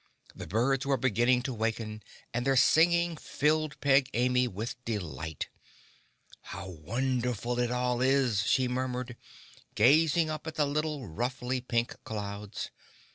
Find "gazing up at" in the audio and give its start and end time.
9.75-10.55